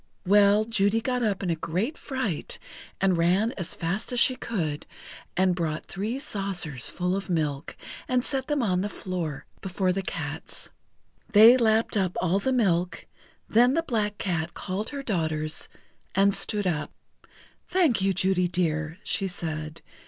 [0.25, 2.57] Well, Judy got up in a great fright
[2.99, 4.87] and ran as fast as she could,
[5.37, 7.75] and brought three saucers full of milk,
[8.07, 10.71] and set them on the floor before the cats.
[11.33, 13.05] They lapped up all the milk,
[13.47, 15.69] then the Black Cat called her daughters
[16.15, 16.91] and stood up.
[17.67, 19.83] "Thank you, Judy dear," she said.